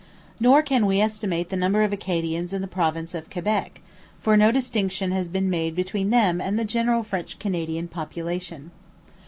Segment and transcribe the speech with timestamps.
[0.39, 3.81] Nor can we estimate the number of Acadians in the province of Quebec,
[4.19, 8.71] for no distinction has been made between them and the general French Canadian population.